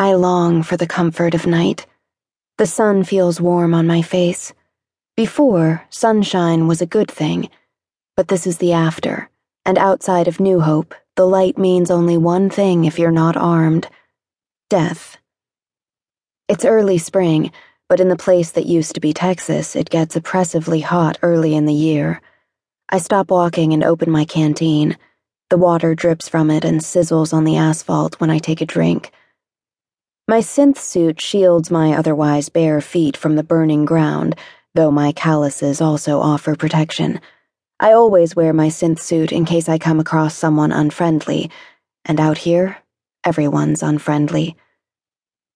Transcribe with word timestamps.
I 0.00 0.12
long 0.12 0.62
for 0.62 0.76
the 0.76 0.86
comfort 0.86 1.34
of 1.34 1.44
night. 1.44 1.84
The 2.56 2.66
sun 2.66 3.02
feels 3.02 3.40
warm 3.40 3.74
on 3.74 3.88
my 3.88 4.00
face. 4.00 4.52
Before, 5.16 5.82
sunshine 5.90 6.68
was 6.68 6.80
a 6.80 6.86
good 6.86 7.10
thing, 7.10 7.48
but 8.16 8.28
this 8.28 8.46
is 8.46 8.58
the 8.58 8.72
after, 8.72 9.28
and 9.66 9.76
outside 9.76 10.28
of 10.28 10.38
New 10.38 10.60
Hope, 10.60 10.94
the 11.16 11.26
light 11.26 11.58
means 11.58 11.90
only 11.90 12.16
one 12.16 12.48
thing 12.48 12.84
if 12.84 12.96
you're 12.96 13.10
not 13.10 13.36
armed 13.36 13.88
death. 14.70 15.16
It's 16.48 16.64
early 16.64 16.98
spring, 16.98 17.50
but 17.88 17.98
in 17.98 18.08
the 18.08 18.14
place 18.14 18.52
that 18.52 18.66
used 18.66 18.94
to 18.94 19.00
be 19.00 19.12
Texas, 19.12 19.74
it 19.74 19.90
gets 19.90 20.14
oppressively 20.14 20.78
hot 20.78 21.18
early 21.22 21.56
in 21.56 21.66
the 21.66 21.74
year. 21.74 22.22
I 22.88 22.98
stop 22.98 23.32
walking 23.32 23.72
and 23.72 23.82
open 23.82 24.12
my 24.12 24.24
canteen. 24.24 24.96
The 25.50 25.58
water 25.58 25.96
drips 25.96 26.28
from 26.28 26.52
it 26.52 26.64
and 26.64 26.80
sizzles 26.80 27.32
on 27.32 27.42
the 27.42 27.56
asphalt 27.56 28.20
when 28.20 28.30
I 28.30 28.38
take 28.38 28.60
a 28.60 28.66
drink. 28.66 29.10
My 30.30 30.40
synth 30.40 30.76
suit 30.76 31.22
shields 31.22 31.70
my 31.70 31.94
otherwise 31.94 32.50
bare 32.50 32.82
feet 32.82 33.16
from 33.16 33.34
the 33.34 33.42
burning 33.42 33.86
ground, 33.86 34.36
though 34.74 34.90
my 34.90 35.10
calluses 35.10 35.80
also 35.80 36.20
offer 36.20 36.54
protection. 36.54 37.22
I 37.80 37.92
always 37.92 38.36
wear 38.36 38.52
my 38.52 38.68
synth 38.68 38.98
suit 38.98 39.32
in 39.32 39.46
case 39.46 39.70
I 39.70 39.78
come 39.78 39.98
across 39.98 40.34
someone 40.34 40.70
unfriendly, 40.70 41.50
and 42.04 42.20
out 42.20 42.36
here, 42.36 42.76
everyone's 43.24 43.82
unfriendly. 43.82 44.54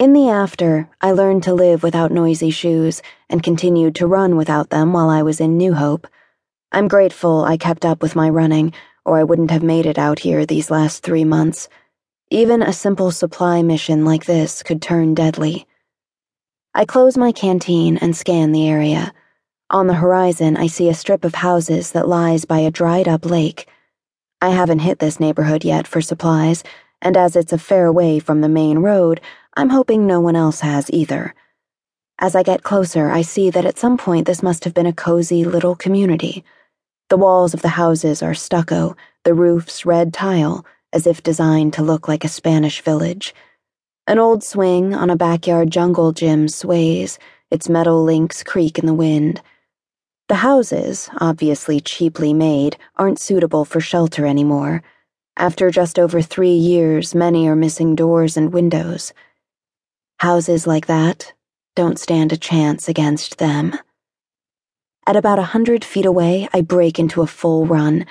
In 0.00 0.14
the 0.14 0.30
after, 0.30 0.88
I 1.00 1.12
learned 1.12 1.44
to 1.44 1.54
live 1.54 1.84
without 1.84 2.10
noisy 2.10 2.50
shoes 2.50 3.02
and 3.30 3.44
continued 3.44 3.94
to 3.94 4.08
run 4.08 4.36
without 4.36 4.70
them 4.70 4.92
while 4.92 5.10
I 5.10 5.22
was 5.22 5.40
in 5.40 5.56
New 5.56 5.74
Hope. 5.74 6.08
I'm 6.72 6.88
grateful 6.88 7.44
I 7.44 7.56
kept 7.56 7.84
up 7.84 8.02
with 8.02 8.16
my 8.16 8.28
running, 8.28 8.72
or 9.04 9.16
I 9.16 9.22
wouldn't 9.22 9.52
have 9.52 9.62
made 9.62 9.86
it 9.86 9.96
out 9.96 10.18
here 10.18 10.44
these 10.44 10.72
last 10.72 11.04
three 11.04 11.24
months. 11.24 11.68
Even 12.30 12.60
a 12.60 12.72
simple 12.72 13.12
supply 13.12 13.62
mission 13.62 14.04
like 14.04 14.24
this 14.24 14.64
could 14.64 14.82
turn 14.82 15.14
deadly. 15.14 15.64
I 16.74 16.84
close 16.84 17.16
my 17.16 17.30
canteen 17.30 17.98
and 17.98 18.16
scan 18.16 18.50
the 18.50 18.68
area. 18.68 19.14
On 19.70 19.86
the 19.86 19.94
horizon, 19.94 20.56
I 20.56 20.66
see 20.66 20.88
a 20.88 20.94
strip 20.94 21.24
of 21.24 21.36
houses 21.36 21.92
that 21.92 22.08
lies 22.08 22.44
by 22.44 22.58
a 22.58 22.70
dried 22.72 23.06
up 23.06 23.24
lake. 23.24 23.68
I 24.40 24.50
haven't 24.50 24.80
hit 24.80 24.98
this 24.98 25.20
neighborhood 25.20 25.64
yet 25.64 25.86
for 25.86 26.00
supplies, 26.00 26.64
and 27.00 27.16
as 27.16 27.36
it's 27.36 27.52
a 27.52 27.58
fair 27.58 27.92
way 27.92 28.18
from 28.18 28.40
the 28.40 28.48
main 28.48 28.80
road, 28.80 29.20
I'm 29.56 29.70
hoping 29.70 30.04
no 30.04 30.18
one 30.20 30.34
else 30.34 30.60
has 30.60 30.90
either. 30.92 31.32
As 32.18 32.34
I 32.34 32.42
get 32.42 32.64
closer, 32.64 33.08
I 33.08 33.22
see 33.22 33.50
that 33.50 33.66
at 33.66 33.78
some 33.78 33.96
point 33.96 34.26
this 34.26 34.42
must 34.42 34.64
have 34.64 34.74
been 34.74 34.86
a 34.86 34.92
cozy 34.92 35.44
little 35.44 35.76
community. 35.76 36.44
The 37.08 37.18
walls 37.18 37.54
of 37.54 37.62
the 37.62 37.78
houses 37.78 38.20
are 38.20 38.34
stucco, 38.34 38.96
the 39.22 39.32
roofs 39.32 39.86
red 39.86 40.12
tile 40.12 40.66
as 40.92 41.06
if 41.06 41.22
designed 41.22 41.72
to 41.74 41.82
look 41.82 42.08
like 42.08 42.24
a 42.24 42.28
Spanish 42.28 42.80
village. 42.82 43.34
An 44.06 44.18
old 44.18 44.44
swing 44.44 44.94
on 44.94 45.10
a 45.10 45.16
backyard 45.16 45.70
jungle 45.70 46.12
gym 46.12 46.48
sways, 46.48 47.18
its 47.50 47.68
metal 47.68 48.04
links 48.04 48.42
creak 48.42 48.78
in 48.78 48.86
the 48.86 48.94
wind. 48.94 49.42
The 50.28 50.36
houses, 50.36 51.08
obviously 51.20 51.80
cheaply 51.80 52.32
made, 52.32 52.76
aren't 52.96 53.20
suitable 53.20 53.64
for 53.64 53.80
shelter 53.80 54.26
anymore. 54.26 54.82
After 55.36 55.70
just 55.70 55.98
over 55.98 56.22
three 56.22 56.54
years, 56.56 57.14
many 57.14 57.48
are 57.48 57.56
missing 57.56 57.94
doors 57.94 58.36
and 58.36 58.52
windows. 58.52 59.12
Houses 60.18 60.66
like 60.66 60.86
that 60.86 61.32
don't 61.76 61.98
stand 61.98 62.32
a 62.32 62.38
chance 62.38 62.88
against 62.88 63.36
them. 63.36 63.78
At 65.06 65.14
about 65.14 65.38
a 65.38 65.52
hundred 65.54 65.84
feet 65.84 66.06
away, 66.06 66.48
I 66.52 66.62
break 66.62 66.98
into 66.98 67.20
a 67.20 67.26
full 67.26 67.66
run. 67.66 68.06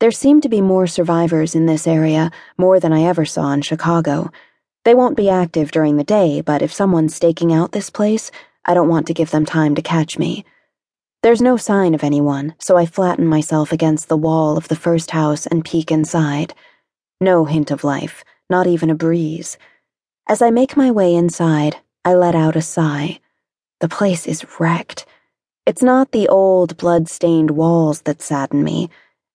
There 0.00 0.10
seem 0.10 0.40
to 0.40 0.48
be 0.48 0.62
more 0.62 0.86
survivors 0.86 1.54
in 1.54 1.66
this 1.66 1.86
area, 1.86 2.30
more 2.56 2.80
than 2.80 2.90
I 2.90 3.02
ever 3.02 3.26
saw 3.26 3.52
in 3.52 3.60
Chicago. 3.60 4.32
They 4.86 4.94
won't 4.94 5.16
be 5.16 5.28
active 5.28 5.70
during 5.70 5.98
the 5.98 6.04
day, 6.04 6.40
but 6.40 6.62
if 6.62 6.72
someone's 6.72 7.14
staking 7.14 7.52
out 7.52 7.72
this 7.72 7.90
place, 7.90 8.30
I 8.64 8.72
don't 8.72 8.88
want 8.88 9.06
to 9.08 9.14
give 9.14 9.30
them 9.30 9.44
time 9.44 9.74
to 9.74 9.82
catch 9.82 10.18
me. 10.18 10.46
There's 11.22 11.42
no 11.42 11.58
sign 11.58 11.94
of 11.94 12.02
anyone, 12.02 12.54
so 12.58 12.78
I 12.78 12.86
flatten 12.86 13.26
myself 13.26 13.72
against 13.72 14.08
the 14.08 14.16
wall 14.16 14.56
of 14.56 14.68
the 14.68 14.76
first 14.76 15.10
house 15.10 15.44
and 15.46 15.66
peek 15.66 15.90
inside. 15.90 16.54
No 17.20 17.44
hint 17.44 17.70
of 17.70 17.84
life, 17.84 18.24
not 18.48 18.66
even 18.66 18.88
a 18.88 18.94
breeze. 18.94 19.58
As 20.26 20.40
I 20.40 20.50
make 20.50 20.78
my 20.78 20.90
way 20.90 21.14
inside, 21.14 21.76
I 22.06 22.14
let 22.14 22.34
out 22.34 22.56
a 22.56 22.62
sigh. 22.62 23.20
The 23.80 23.88
place 23.88 24.26
is 24.26 24.46
wrecked. 24.58 25.04
It's 25.66 25.82
not 25.82 26.12
the 26.12 26.26
old, 26.28 26.78
blood 26.78 27.10
stained 27.10 27.50
walls 27.50 28.00
that 28.02 28.22
sadden 28.22 28.64
me. 28.64 28.88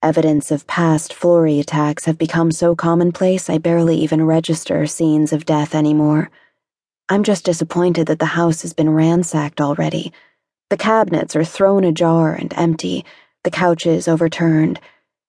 Evidence 0.00 0.52
of 0.52 0.64
past 0.68 1.12
Florae 1.12 1.58
attacks 1.58 2.04
have 2.04 2.16
become 2.16 2.52
so 2.52 2.76
commonplace 2.76 3.50
I 3.50 3.58
barely 3.58 3.96
even 3.96 4.24
register 4.24 4.86
scenes 4.86 5.32
of 5.32 5.44
death 5.44 5.74
anymore. 5.74 6.30
I'm 7.08 7.24
just 7.24 7.44
disappointed 7.44 8.06
that 8.06 8.20
the 8.20 8.26
house 8.26 8.62
has 8.62 8.72
been 8.72 8.90
ransacked 8.90 9.60
already. 9.60 10.12
The 10.70 10.76
cabinets 10.76 11.34
are 11.34 11.42
thrown 11.44 11.82
ajar 11.82 12.32
and 12.32 12.54
empty, 12.56 13.04
the 13.42 13.50
couches 13.50 14.06
overturned. 14.06 14.78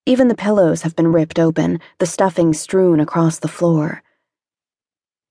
Even 0.06 0.28
the 0.28 0.36
pillows 0.36 0.84
have 0.84 0.96
been 0.96 1.12
ripped 1.12 1.40
open, 1.40 1.80
the 1.98 2.06
stuffing 2.06 2.54
strewn 2.54 3.00
across 3.00 3.40
the 3.40 3.48
floor. 3.48 4.04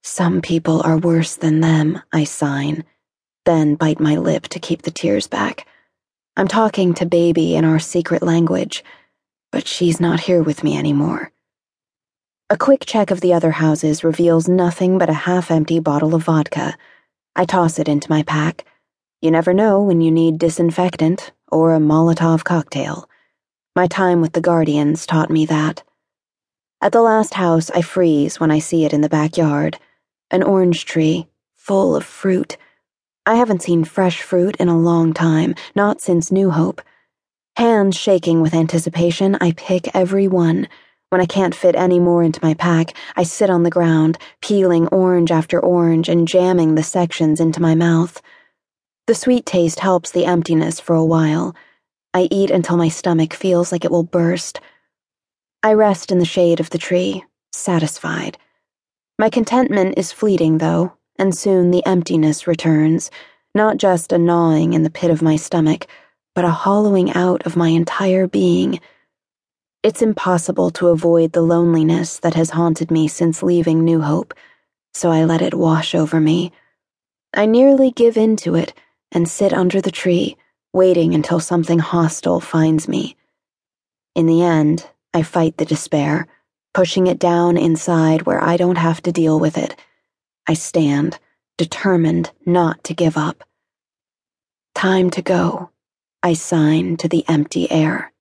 Some 0.03 0.41
people 0.41 0.81
are 0.81 0.97
worse 0.97 1.37
than 1.37 1.61
them, 1.61 2.01
I 2.11 2.25
sign, 2.25 2.83
then 3.45 3.75
bite 3.75 4.01
my 4.01 4.17
lip 4.17 4.49
to 4.49 4.59
keep 4.59 4.81
the 4.81 4.91
tears 4.91 5.27
back. 5.27 5.65
I'm 6.35 6.49
talking 6.49 6.93
to 6.95 7.05
Baby 7.05 7.55
in 7.55 7.63
our 7.63 7.79
secret 7.79 8.21
language 8.21 8.83
but 9.51 9.67
she's 9.67 9.99
not 9.99 10.19
here 10.19 10.43
with 10.43 10.63
me 10.63 10.77
anymore. 10.77 11.31
A 12.49 12.57
quick 12.57 12.83
check 12.85 13.11
of 13.11 13.21
the 13.21 13.33
other 13.33 13.51
houses 13.51 14.03
reveals 14.03 14.47
nothing 14.47 14.97
but 14.97 15.09
a 15.09 15.13
half 15.13 15.51
empty 15.51 15.79
bottle 15.79 16.15
of 16.15 16.23
vodka. 16.23 16.75
I 17.35 17.45
toss 17.45 17.77
it 17.77 17.87
into 17.87 18.09
my 18.09 18.23
pack. 18.23 18.65
You 19.21 19.31
never 19.31 19.53
know 19.53 19.83
when 19.83 20.01
you 20.01 20.11
need 20.11 20.39
disinfectant 20.39 21.31
or 21.51 21.75
a 21.75 21.79
Molotov 21.79 22.43
cocktail. 22.43 23.09
My 23.75 23.87
time 23.87 24.21
with 24.21 24.33
the 24.33 24.41
Guardians 24.41 25.05
taught 25.05 25.29
me 25.29 25.45
that. 25.45 25.83
At 26.81 26.91
the 26.91 27.01
last 27.01 27.33
house, 27.33 27.69
I 27.71 27.81
freeze 27.81 28.39
when 28.39 28.51
I 28.51 28.59
see 28.59 28.85
it 28.85 28.93
in 28.93 29.01
the 29.01 29.09
backyard 29.09 29.77
an 30.31 30.43
orange 30.43 30.85
tree, 30.85 31.27
full 31.55 31.95
of 31.95 32.05
fruit. 32.05 32.55
I 33.25 33.35
haven't 33.35 33.63
seen 33.63 33.83
fresh 33.83 34.21
fruit 34.21 34.55
in 34.57 34.69
a 34.69 34.77
long 34.77 35.13
time, 35.13 35.55
not 35.75 36.01
since 36.01 36.31
New 36.31 36.51
Hope. 36.51 36.81
Hands 37.57 37.95
shaking 37.95 38.41
with 38.41 38.53
anticipation, 38.53 39.37
I 39.41 39.51
pick 39.51 39.93
every 39.93 40.27
one. 40.27 40.67
When 41.09 41.19
I 41.19 41.25
can't 41.25 41.55
fit 41.55 41.75
any 41.75 41.99
more 41.99 42.23
into 42.23 42.39
my 42.41 42.53
pack, 42.53 42.95
I 43.15 43.23
sit 43.23 43.49
on 43.49 43.63
the 43.63 43.69
ground, 43.69 44.17
peeling 44.41 44.87
orange 44.87 45.31
after 45.31 45.59
orange 45.59 46.07
and 46.07 46.27
jamming 46.27 46.75
the 46.75 46.83
sections 46.83 47.39
into 47.39 47.61
my 47.61 47.75
mouth. 47.75 48.21
The 49.07 49.15
sweet 49.15 49.45
taste 49.45 49.79
helps 49.79 50.11
the 50.11 50.25
emptiness 50.25 50.79
for 50.79 50.95
a 50.95 51.03
while. 51.03 51.55
I 52.13 52.27
eat 52.31 52.51
until 52.51 52.77
my 52.77 52.89
stomach 52.89 53.33
feels 53.33 53.71
like 53.71 53.83
it 53.83 53.91
will 53.91 54.03
burst. 54.03 54.61
I 55.63 55.73
rest 55.73 56.11
in 56.11 56.19
the 56.19 56.25
shade 56.25 56.59
of 56.59 56.69
the 56.69 56.77
tree, 56.77 57.25
satisfied. 57.51 58.37
My 59.17 59.29
contentment 59.29 59.97
is 59.97 60.11
fleeting, 60.11 60.59
though, 60.59 60.93
and 61.17 61.35
soon 61.35 61.71
the 61.71 61.85
emptiness 61.85 62.47
returns, 62.47 63.11
not 63.53 63.77
just 63.77 64.13
a 64.13 64.17
gnawing 64.17 64.73
in 64.73 64.83
the 64.83 64.89
pit 64.89 65.11
of 65.11 65.21
my 65.21 65.35
stomach 65.35 65.87
but 66.35 66.45
a 66.45 66.49
hollowing 66.49 67.11
out 67.13 67.45
of 67.45 67.55
my 67.55 67.69
entire 67.69 68.27
being. 68.27 68.79
It's 69.83 70.01
impossible 70.01 70.71
to 70.71 70.87
avoid 70.87 71.31
the 71.31 71.41
loneliness 71.41 72.19
that 72.19 72.33
has 72.35 72.51
haunted 72.51 72.91
me 72.91 73.07
since 73.07 73.43
leaving 73.43 73.83
New 73.83 74.01
Hope, 74.01 74.33
so 74.93 75.09
I 75.11 75.23
let 75.23 75.41
it 75.41 75.53
wash 75.53 75.95
over 75.95 76.19
me. 76.19 76.51
I 77.33 77.45
nearly 77.45 77.91
give 77.91 78.17
in 78.17 78.35
to 78.37 78.55
it 78.55 78.73
and 79.11 79.27
sit 79.27 79.53
under 79.53 79.81
the 79.81 79.91
tree, 79.91 80.37
waiting 80.73 81.13
until 81.13 81.39
something 81.39 81.79
hostile 81.79 82.39
finds 82.39 82.87
me. 82.87 83.15
In 84.15 84.25
the 84.25 84.43
end, 84.43 84.87
I 85.13 85.23
fight 85.23 85.57
the 85.57 85.65
despair, 85.65 86.27
pushing 86.73 87.07
it 87.07 87.19
down 87.19 87.57
inside 87.57 88.23
where 88.23 88.43
I 88.43 88.57
don't 88.57 88.77
have 88.77 89.01
to 89.03 89.11
deal 89.11 89.39
with 89.39 89.57
it. 89.57 89.75
I 90.47 90.53
stand, 90.53 91.19
determined 91.57 92.31
not 92.45 92.83
to 92.85 92.93
give 92.93 93.17
up. 93.17 93.43
Time 94.75 95.09
to 95.11 95.21
go. 95.21 95.69
I 96.21 96.33
sign 96.33 96.97
to 96.97 97.07
the 97.07 97.23
empty 97.29 97.71
air. 97.71 98.11